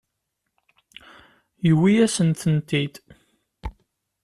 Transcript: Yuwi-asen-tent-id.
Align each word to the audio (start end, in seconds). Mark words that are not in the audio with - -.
Yuwi-asen-tent-id. 1.67 2.95